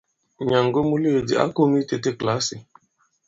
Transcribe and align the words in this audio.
Nyàŋgo 0.47 0.79
muleèdì 0.89 1.33
ǎ 1.43 1.45
koŋ 1.55 1.69
itētē 1.81 2.11
kìlasì. 2.17 2.55